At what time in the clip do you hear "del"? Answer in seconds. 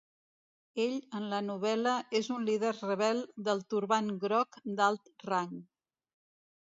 3.49-3.61